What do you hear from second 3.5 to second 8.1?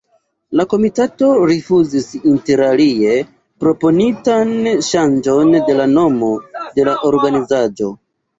proponitan ŝanĝon de la nomo de la organizaĵo.